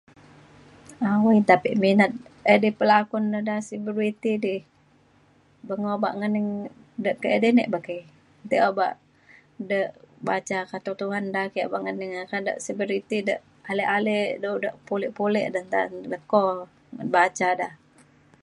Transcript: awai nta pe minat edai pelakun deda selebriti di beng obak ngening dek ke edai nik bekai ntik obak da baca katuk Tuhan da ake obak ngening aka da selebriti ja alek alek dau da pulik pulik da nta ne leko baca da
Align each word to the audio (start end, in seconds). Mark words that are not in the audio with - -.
awai 1.11 1.37
nta 1.43 1.55
pe 1.63 1.69
minat 1.83 2.11
edai 2.53 2.77
pelakun 2.79 3.23
deda 3.33 3.55
selebriti 3.69 4.31
di 4.43 4.55
beng 5.67 5.83
obak 5.95 6.13
ngening 6.19 6.49
dek 7.03 7.17
ke 7.21 7.27
edai 7.35 7.53
nik 7.57 7.71
bekai 7.73 8.01
ntik 8.45 8.63
obak 8.69 8.93
da 9.69 9.79
baca 10.27 10.57
katuk 10.71 10.95
Tuhan 11.01 11.25
da 11.33 11.41
ake 11.47 11.59
obak 11.67 11.83
ngening 11.83 12.13
aka 12.23 12.37
da 12.47 12.53
selebriti 12.65 13.17
ja 13.27 13.35
alek 13.69 13.89
alek 13.97 14.29
dau 14.43 14.55
da 14.63 14.69
pulik 14.87 15.11
pulik 15.17 15.45
da 15.53 15.59
nta 15.67 15.79
ne 15.91 15.99
leko 16.13 16.41
baca 17.15 17.49
da 17.59 17.67